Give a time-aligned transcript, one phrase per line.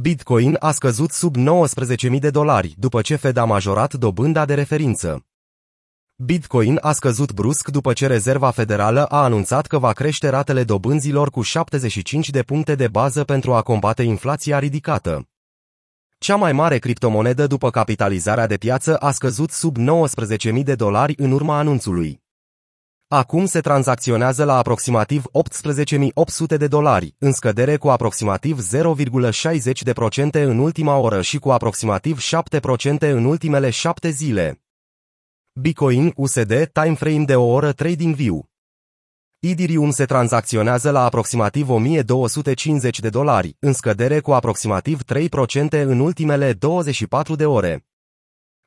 [0.00, 5.26] Bitcoin a scăzut sub 19.000 de dolari după ce Fed a majorat dobânda de referință.
[6.16, 11.30] Bitcoin a scăzut brusc după ce Rezerva Federală a anunțat că va crește ratele dobânzilor
[11.30, 15.28] cu 75 de puncte de bază pentru a combate inflația ridicată.
[16.18, 21.30] Cea mai mare criptomonedă după capitalizarea de piață a scăzut sub 19.000 de dolari în
[21.30, 22.23] urma anunțului.
[23.14, 30.96] Acum se tranzacționează la aproximativ 18.800 de dolari, în scădere cu aproximativ 0,60% în ultima
[30.96, 34.62] oră și cu aproximativ 7% în ultimele 7 zile.
[35.60, 38.48] Bitcoin USD timeframe de o oră Trading View
[39.38, 46.52] Ethereum se tranzacționează la aproximativ 1250 de dolari, în scădere cu aproximativ 3% în ultimele
[46.52, 47.84] 24 de ore.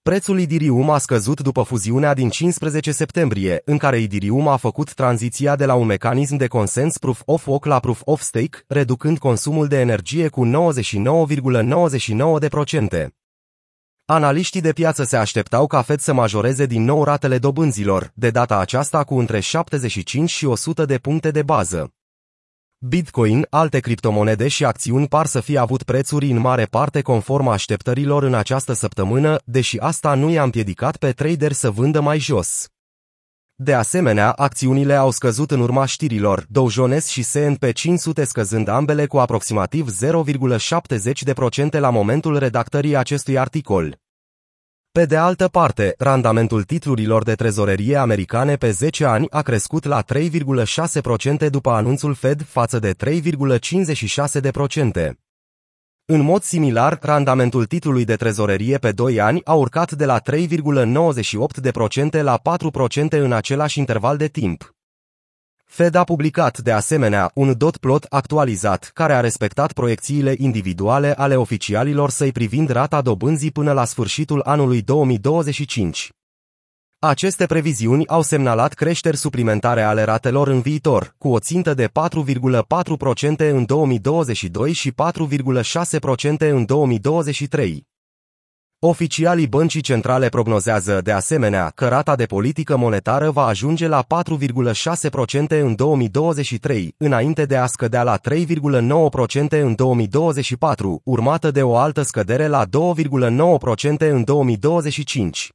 [0.07, 5.55] Prețul Idirium a scăzut după fuziunea din 15 septembrie, în care Idirium a făcut tranziția
[5.55, 9.67] de la un mecanism de consens Proof of Work la Proof of Stake, reducând consumul
[9.67, 10.49] de energie cu 99,99%.
[14.05, 18.59] Analiștii de piață se așteptau ca Fed să majoreze din nou ratele dobânzilor, de data
[18.59, 21.96] aceasta cu între 75 și 100 de puncte de bază.
[22.79, 28.23] Bitcoin, alte criptomonede și acțiuni par să fie avut prețuri în mare parte conform așteptărilor
[28.23, 32.67] în această săptămână, deși asta nu i-a împiedicat pe trader să vândă mai jos.
[33.55, 39.05] De asemenea, acțiunile au scăzut în urma știrilor, Dow Jones și S&P 500 scăzând ambele
[39.05, 43.97] cu aproximativ 0,70% la momentul redactării acestui articol.
[44.97, 50.03] Pe de altă parte, randamentul titlurilor de trezorerie americane pe 10 ani a crescut la
[50.03, 52.97] 3,6% după anunțul Fed față de 3,56%.
[56.05, 62.21] În mod similar, randamentul titlului de trezorerie pe 2 ani a urcat de la 3,98%
[62.21, 62.41] la
[63.07, 64.76] 4% în același interval de timp.
[65.69, 71.35] Fed a publicat de asemenea un dot plot actualizat care a respectat proiecțiile individuale ale
[71.35, 76.09] oficialilor săi privind rata dobânzii până la sfârșitul anului 2025.
[76.99, 81.91] Aceste previziuni au semnalat creșteri suplimentare ale ratelor în viitor, cu o țintă de 4,4%
[83.37, 87.87] în 2022 și 4,6% în 2023.
[88.79, 95.61] Oficialii băncii centrale prognozează, de asemenea, că rata de politică monetară va ajunge la 4,6%
[95.61, 102.47] în 2023, înainte de a scădea la 3,9% în 2024, urmată de o altă scădere
[102.47, 105.51] la 2,9% în 2025.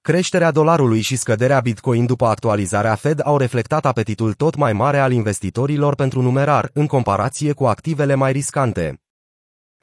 [0.00, 5.12] Creșterea dolarului și scăderea Bitcoin după actualizarea Fed au reflectat apetitul tot mai mare al
[5.12, 9.00] investitorilor pentru numerar, în comparație cu activele mai riscante.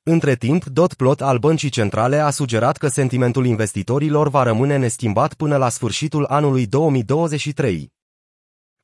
[0.08, 5.58] Între timp, Dotplot al băncii centrale a sugerat că sentimentul investitorilor va rămâne neschimbat până
[5.58, 7.94] la sfârșitul anului 2023.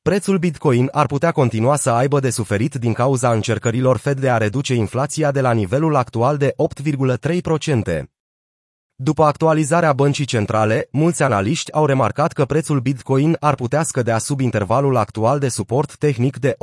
[0.02, 4.36] Prețul Bitcoin ar putea continua să aibă de suferit din cauza încercărilor Fed de a
[4.36, 8.11] reduce inflația de la nivelul actual de 8,3%.
[8.96, 14.40] După actualizarea băncii centrale, mulți analiști au remarcat că prețul Bitcoin ar putea scădea sub
[14.40, 16.56] intervalul actual de suport tehnic de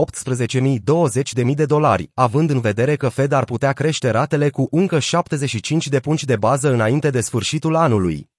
[1.44, 5.88] 18.020.000 de dolari, având în vedere că Fed ar putea crește ratele cu încă 75
[5.88, 8.30] de punci de bază înainte de sfârșitul anului.